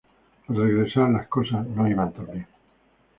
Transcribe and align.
Al 0.47 0.55
regresar, 0.55 1.11
las 1.11 1.27
cosas 1.27 1.63
no 1.67 1.83
van 1.95 2.11
tan 2.11 2.25
bien. 2.25 2.47